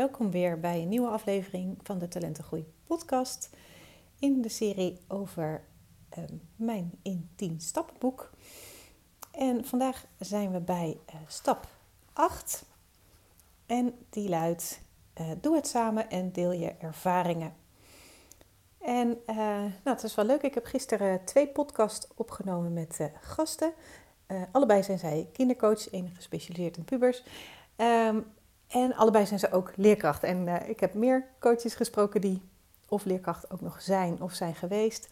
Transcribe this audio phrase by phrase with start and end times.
[0.00, 3.50] Welkom weer bij een nieuwe aflevering van de Talentengroei podcast.
[4.18, 5.62] In de serie over
[6.08, 8.30] ehm, mijn in 10 stappenboek.
[9.32, 11.66] En vandaag zijn we bij uh, stap
[12.12, 12.64] 8.
[13.66, 14.80] En die luidt:
[15.20, 17.54] uh, Doe het samen en deel je ervaringen.
[18.78, 20.42] En uh, nou, het is wel leuk.
[20.42, 23.72] Ik heb gisteren twee podcasts opgenomen met gasten.
[24.52, 27.22] allebei zijn zij kindercoach, enige gespecialiseerd in pubers.
[27.76, 28.24] Um,
[28.70, 30.22] en allebei zijn ze ook leerkracht.
[30.22, 32.42] En uh, ik heb meer coaches gesproken die
[32.88, 35.08] of leerkracht ook nog zijn of zijn geweest.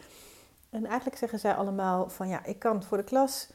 [0.71, 3.49] En eigenlijk zeggen zij allemaal van ja, ik kan voor de klas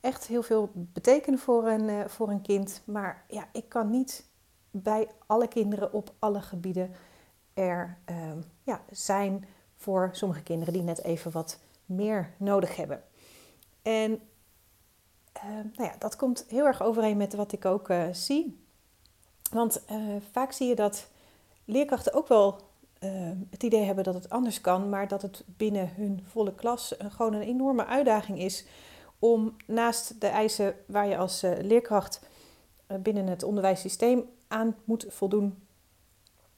[0.00, 2.82] echt heel veel betekenen voor een, uh, voor een kind.
[2.84, 4.24] Maar ja, ik kan niet
[4.70, 6.90] bij alle kinderen op alle gebieden
[7.54, 8.16] er uh,
[8.62, 13.02] ja, zijn voor sommige kinderen die net even wat meer nodig hebben.
[13.82, 14.20] En
[15.42, 18.67] nou ja, dat komt heel erg overeen met wat ik ook uh, zie
[19.50, 21.06] want uh, vaak zie je dat
[21.64, 22.60] leerkrachten ook wel
[23.00, 23.10] uh,
[23.50, 27.12] het idee hebben dat het anders kan, maar dat het binnen hun volle klas uh,
[27.12, 28.66] gewoon een enorme uitdaging is
[29.18, 32.20] om naast de eisen waar je als leerkracht
[33.00, 35.62] binnen het onderwijssysteem aan moet voldoen,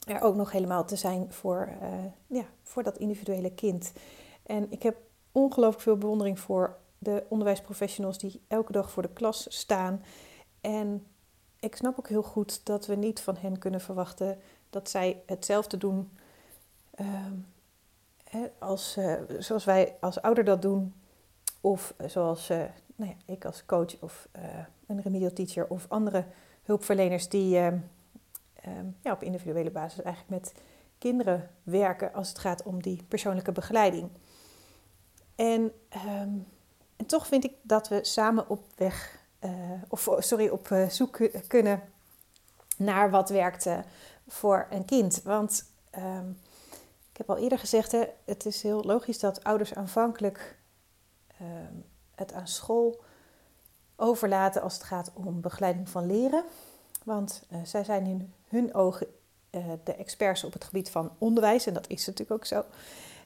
[0.06, 1.68] er ook nog helemaal te zijn voor,
[2.26, 3.92] ja, voor dat individuele kind.
[4.42, 4.96] En ik heb
[5.32, 10.02] ongelooflijk veel bewondering voor de onderwijsprofessionals die elke dag voor de klas staan
[10.60, 11.06] en
[11.60, 14.38] ik snap ook heel goed dat we niet van hen kunnen verwachten
[14.70, 16.10] dat zij hetzelfde doen
[17.00, 17.06] uh,
[18.58, 20.94] als, uh, zoals wij als ouder dat doen.
[21.60, 22.62] Of zoals uh,
[22.96, 24.42] nou ja, ik als coach of eh,
[24.86, 26.24] een remedial teacher of andere
[26.62, 27.78] hulpverleners die ehm,
[28.54, 30.54] ehm, ja, op individuele basis eigenlijk met
[30.98, 34.10] kinderen werken als het gaat om die persoonlijke begeleiding.
[35.34, 35.72] En,
[36.96, 39.50] en toch vind ik dat we samen op weg uh,
[39.88, 41.82] of sorry, op uh, zoek kunnen
[42.76, 43.66] naar wat werkt
[44.28, 45.22] voor een kind.
[45.22, 45.64] Want
[45.98, 46.38] um,
[47.10, 50.58] ik heb al eerder gezegd, hè, het is heel logisch dat ouders aanvankelijk
[51.40, 51.84] um,
[52.14, 53.02] het aan school
[53.96, 56.44] overlaten als het gaat om begeleiding van leren.
[57.04, 59.06] Want uh, zij zijn in hun ogen
[59.84, 62.64] de experts op het gebied van onderwijs en dat is natuurlijk ook zo.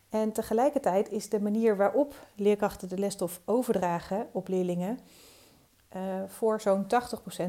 [0.09, 4.99] En tegelijkertijd is de manier waarop leerkrachten de lesstof overdragen op leerlingen
[6.27, 6.87] voor zo'n 80%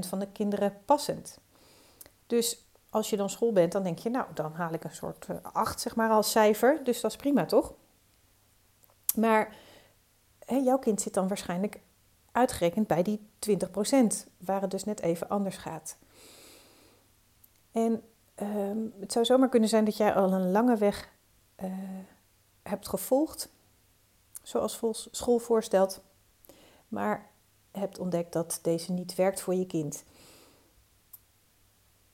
[0.07, 1.39] van de kinderen passend.
[2.27, 5.27] Dus als je dan school bent, dan denk je, nou, dan haal ik een soort
[5.31, 6.79] uh, 8 zeg maar als cijfer.
[6.83, 7.73] Dus dat is prima, toch?
[9.15, 9.55] Maar
[10.47, 11.81] jouw kind zit dan waarschijnlijk
[12.31, 13.53] uitgerekend bij die 20%,
[14.37, 15.97] waar het dus net even anders gaat.
[17.71, 18.03] En
[18.41, 21.09] uh, het zou zomaar kunnen zijn dat jij al een lange weg
[21.63, 21.71] uh,
[22.63, 23.49] hebt gevolgd,
[24.43, 24.81] zoals
[25.11, 26.01] school voorstelt.
[26.87, 27.29] Maar
[27.75, 30.03] hebt ontdekt dat deze niet werkt voor je kind.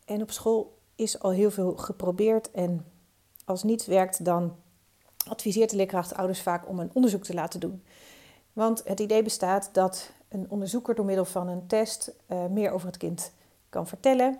[0.05, 2.85] En op school is al heel veel geprobeerd en
[3.45, 4.55] als niets werkt, dan
[5.27, 7.83] adviseert de leerkracht ouders vaak om een onderzoek te laten doen.
[8.53, 12.87] Want het idee bestaat dat een onderzoeker door middel van een test uh, meer over
[12.87, 13.33] het kind
[13.69, 14.39] kan vertellen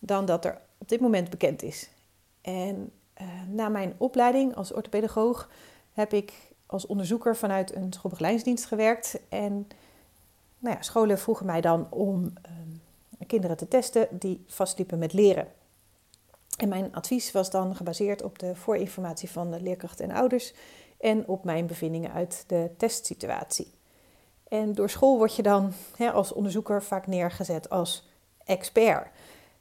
[0.00, 1.90] dan dat er op dit moment bekend is.
[2.40, 5.48] En uh, na mijn opleiding als orthopedagoog
[5.92, 6.32] heb ik
[6.66, 9.68] als onderzoeker vanuit een schoolbegeleidingsdienst gewerkt en
[10.62, 15.46] nou ja, scholen vroegen mij dan om uh, kinderen te testen die vastliepen met leren.
[16.56, 20.54] En mijn advies was dan gebaseerd op de voorinformatie van de leerkrachten en ouders
[21.00, 23.70] en op mijn bevindingen uit de testsituatie.
[24.48, 28.08] En door school word je dan hè, als onderzoeker vaak neergezet als
[28.44, 29.08] expert.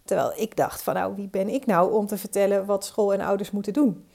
[0.03, 3.21] Terwijl ik dacht van nou, wie ben ik nou om te vertellen wat school en
[3.21, 4.07] ouders moeten doen?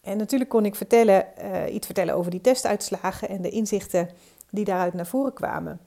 [0.00, 4.08] En natuurlijk kon ik vertellen, uh, iets vertellen over die testuitslagen en de inzichten
[4.50, 5.80] die daaruit naar voren kwamen.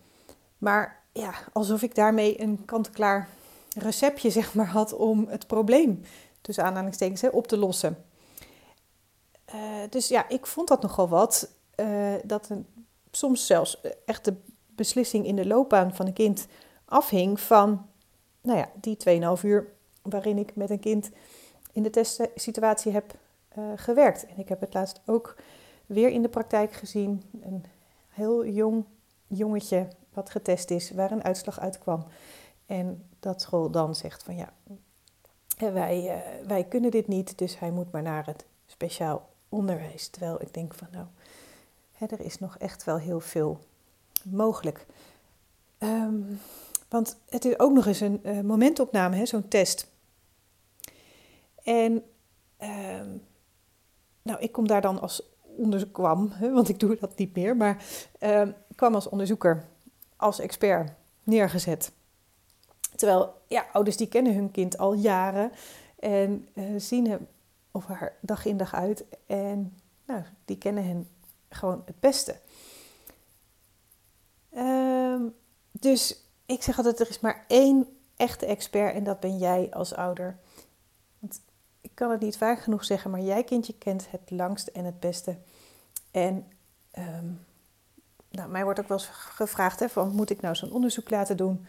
[0.58, 3.30] Maar ja, alsof ik daarmee een kant-klaar
[3.78, 6.02] receptje zeg maar, had om het probleem,
[6.42, 8.06] tussen aanhalingstekens, op te lossen.
[9.56, 11.50] Uh, dus ja, ik vond dat nogal wat.
[11.76, 12.66] Uh, dat een,
[13.12, 14.34] soms zelfs echt de
[14.68, 16.48] beslissing in de loopbaan van een kind
[16.86, 17.86] afhing van
[18.42, 18.98] nou ja, die
[19.40, 21.10] 2,5 uur waarin ik met een kind
[21.72, 23.14] in de testsituatie heb
[23.76, 24.26] gewerkt.
[24.26, 25.36] En ik heb het laatst ook
[25.86, 27.24] weer in de praktijk gezien.
[27.42, 27.66] Een
[28.10, 28.86] heel jong
[29.28, 29.88] jongetje
[30.18, 32.06] wat getest is, waar een uitslag uitkwam.
[32.66, 34.54] En dat school dan zegt van ja,
[35.58, 40.08] wij, uh, wij kunnen dit niet, dus hij moet maar naar het speciaal onderwijs.
[40.08, 41.06] Terwijl ik denk van nou,
[41.92, 43.60] hè, er is nog echt wel heel veel
[44.24, 44.86] mogelijk.
[45.80, 46.40] Um,
[46.90, 49.88] want het is ook nog eens een uh, momentopname, zo'n test.
[51.64, 52.04] En
[52.62, 53.22] um,
[54.22, 55.22] nou, ik kom daar dan als
[55.58, 57.86] onderzoek kwam, hè, want ik doe dat niet meer, maar
[58.20, 59.66] uh, kwam als onderzoeker
[60.18, 60.92] als expert
[61.24, 61.92] neergezet.
[62.96, 65.52] Terwijl ja, ouders die kennen hun kind al jaren
[66.00, 66.48] En
[66.78, 67.28] zien hem
[67.72, 69.06] of haar dag in dag uit.
[69.26, 71.10] En nou, die kennen hen
[71.50, 72.36] gewoon het beste.
[74.50, 75.22] Ehm,
[75.72, 79.94] dus ik zeg altijd, er is maar één echte expert en dat ben jij als
[79.94, 80.40] ouder.
[81.20, 81.42] Want
[81.82, 85.00] ik kan het niet vaak genoeg zeggen, maar jij kindje kent het langste en het
[85.00, 85.38] beste.
[86.12, 86.48] En
[86.92, 87.32] ehm,
[88.38, 91.38] nou, mij wordt ook wel eens gevraagd, hè, van moet ik nou zo'n onderzoek laten
[91.38, 91.66] doen?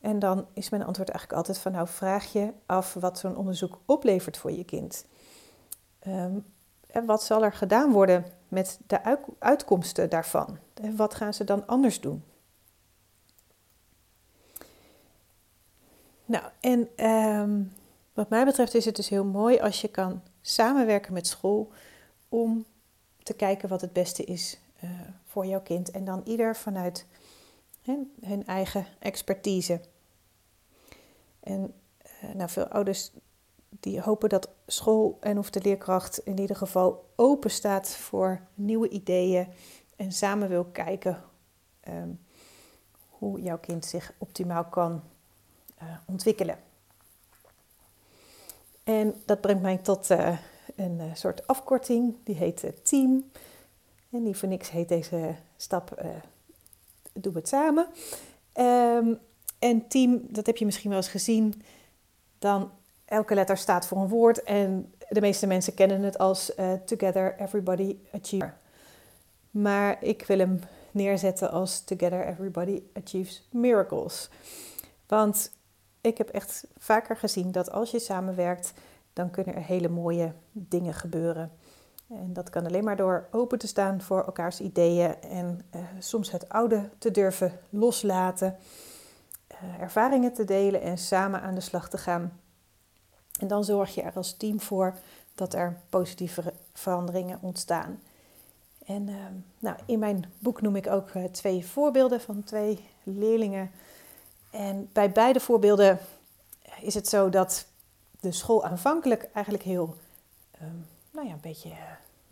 [0.00, 3.78] En dan is mijn antwoord eigenlijk altijd van, nou vraag je af wat zo'n onderzoek
[3.86, 5.06] oplevert voor je kind.
[5.98, 6.38] Ehm,
[6.86, 10.58] en wat zal er gedaan worden met de uitkomsten daarvan?
[10.74, 12.24] En wat gaan ze dan anders doen?
[16.24, 17.62] Nou, en ehm,
[18.12, 21.70] wat mij betreft is het dus heel mooi als je kan samenwerken met school
[22.28, 22.64] om
[23.22, 24.90] te kijken wat het beste is uh,
[25.24, 25.90] voor jouw kind.
[25.90, 27.06] En dan ieder vanuit
[28.20, 29.80] hun eigen expertise.
[31.40, 31.74] En
[32.24, 33.10] uh, nou, veel ouders
[33.68, 38.88] die hopen dat school en of de leerkracht in ieder geval open staat voor nieuwe
[38.88, 39.48] ideeën
[39.96, 41.22] en samen wil kijken
[41.88, 42.20] um,
[43.08, 45.02] hoe jouw kind zich optimaal kan
[45.82, 46.58] uh, ontwikkelen.
[48.84, 50.08] En dat brengt mij tot
[50.76, 53.30] een soort afkorting, die heet Team.
[54.12, 56.02] En niet voor niks heet deze stap
[57.12, 57.86] Doe het samen.
[58.54, 59.18] Um,
[59.58, 61.62] en Team, dat heb je misschien wel eens gezien,
[62.38, 62.70] dan
[63.04, 67.38] elke letter staat voor een woord en de meeste mensen kennen het als uh, Together
[67.38, 68.50] Everybody Achieves.
[69.50, 70.60] Maar ik wil hem
[70.90, 74.28] neerzetten als Together Everybody Achieves Miracles.
[75.06, 75.50] Want
[76.00, 78.72] ik heb echt vaker gezien dat als je samenwerkt,
[79.12, 81.52] dan kunnen er hele mooie dingen gebeuren.
[82.16, 86.30] En dat kan alleen maar door open te staan voor elkaars ideeën en uh, soms
[86.30, 88.56] het oude te durven loslaten,
[89.52, 92.40] uh, ervaringen te delen en samen aan de slag te gaan
[93.42, 94.94] en dan zorg je er als team voor
[95.34, 98.00] dat er positieve veranderingen ontstaan.
[98.86, 99.16] En uh,
[99.58, 103.70] nou, in mijn boek noem ik ook twee voorbeelden van twee leerlingen.
[104.50, 105.98] En bij beide voorbeelden
[106.80, 107.66] is het zo dat
[108.20, 109.96] de school aanvankelijk eigenlijk heel
[110.62, 111.76] um, nou ja, een beetje uh,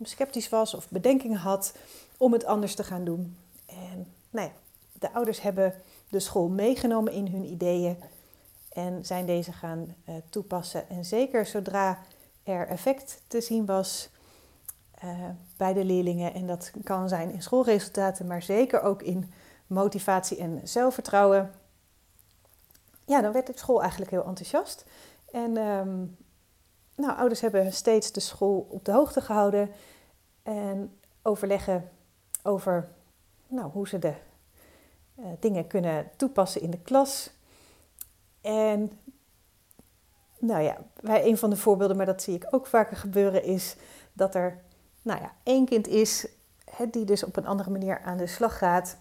[0.01, 1.73] sceptisch was of bedenkingen had
[2.17, 3.37] om het anders te gaan doen.
[3.65, 4.53] En nou ja,
[4.99, 5.73] de ouders hebben
[6.09, 7.97] de school meegenomen in hun ideeën
[8.69, 10.89] en zijn deze gaan uh, toepassen.
[10.89, 11.99] En zeker zodra
[12.43, 14.09] er effect te zien was
[15.03, 19.33] uh, bij de leerlingen, en dat kan zijn in schoolresultaten, maar zeker ook in
[19.67, 21.51] motivatie en zelfvertrouwen,
[23.05, 24.85] ja, dan werd de school eigenlijk heel enthousiast.
[25.31, 26.17] En um,
[27.01, 29.71] nou, ouders hebben steeds de school op de hoogte gehouden
[30.43, 31.89] en overleggen
[32.43, 32.89] over
[33.47, 34.13] nou, hoe ze de
[35.19, 37.31] uh, dingen kunnen toepassen in de klas.
[38.41, 38.91] En
[40.39, 43.75] nou ja, bij een van de voorbeelden, maar dat zie ik ook vaker gebeuren, is
[44.13, 44.61] dat er
[45.01, 46.27] nou ja, één kind is
[46.75, 48.97] hè, die dus op een andere manier aan de slag gaat.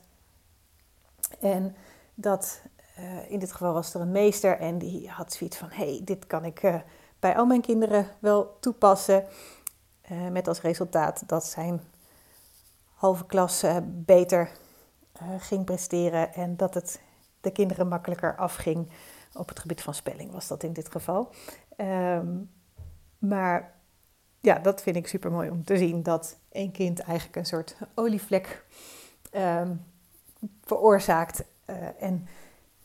[1.41, 1.77] En
[2.15, 2.63] dat
[2.99, 6.01] uh, in dit geval was er een meester en die had zoiets van: hé, hey,
[6.05, 6.81] dit kan ik uh,
[7.21, 9.25] bij al mijn kinderen wel toepassen.
[10.11, 11.81] Uh, met als resultaat dat zijn
[12.95, 14.51] halve klas beter
[15.39, 17.01] ging presteren en dat het
[17.41, 18.89] de kinderen makkelijker afging
[19.33, 21.31] op het gebied van spelling was dat in dit geval.
[21.77, 22.51] Um,
[23.19, 23.75] maar
[24.41, 27.77] ja, dat vind ik super mooi om te zien dat één kind eigenlijk een soort
[27.95, 28.65] olievlek
[29.33, 29.85] um,
[30.65, 31.45] veroorzaakt.
[31.67, 32.29] Uh, en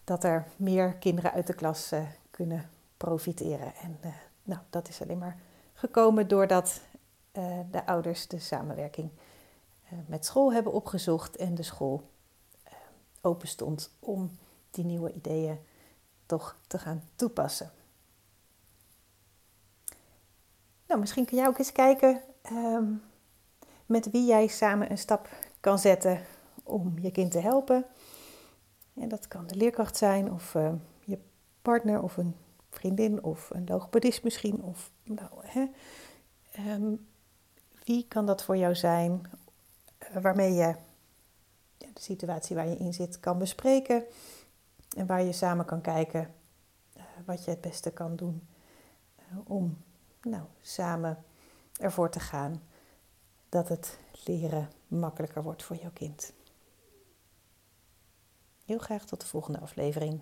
[0.04, 1.92] dat er meer kinderen uit de klas
[2.32, 3.76] kunnen profiteren.
[3.76, 4.12] En uh,
[4.44, 5.40] nou, dat is alleen maar
[5.74, 6.82] gekomen doordat
[7.72, 9.10] de ouders de samenwerking
[10.06, 12.10] met school hebben opgezocht en de school
[13.22, 14.38] open stond om
[14.72, 15.60] die nieuwe ideeën
[16.26, 17.72] toch te gaan toepassen.
[20.88, 22.22] Nou, misschien kun jij ook eens kijken
[22.52, 23.04] um,
[23.86, 26.22] met wie jij samen een stap kan zetten
[26.64, 27.86] om je kind te helpen.
[28.94, 30.54] En dat kan de leerkracht zijn, of
[31.00, 31.20] je
[31.62, 32.36] partner, of een
[32.76, 34.64] vriendin, of een logopedist misschien.
[34.64, 35.66] Of, nou, hè.
[36.72, 37.08] Um,
[37.84, 39.30] wie kan dat voor jou zijn,
[40.00, 40.76] uh, waarmee je
[41.78, 44.04] de situatie waar je in zit kan bespreken
[44.98, 46.34] en waar je samen kan kijken
[46.98, 48.48] uh, wat je het beste kan doen
[49.20, 49.78] uh, om
[50.22, 51.24] nou, samen
[51.80, 52.64] ervoor te gaan
[53.50, 56.34] dat het leren makkelijker wordt voor jouw kind.
[58.66, 60.20] Heel graag tot de volgende aflevering.